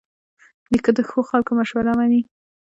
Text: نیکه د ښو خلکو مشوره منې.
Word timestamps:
نیکه 0.71 0.91
د 0.97 0.99
ښو 1.09 1.19
خلکو 1.29 1.51
مشوره 1.59 1.93
منې. 1.99 2.21